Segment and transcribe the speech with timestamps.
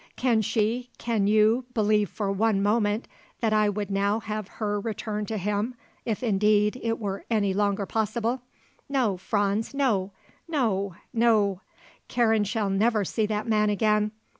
[0.15, 3.07] Can she can you, believe for one moment
[3.39, 7.85] that I would now have her return to him, if, indeed, it were any longer
[7.85, 8.41] possible?
[8.89, 10.09] No, Franz; no;
[10.47, 11.61] no; no;
[12.07, 14.11] Karen shall never see that man again.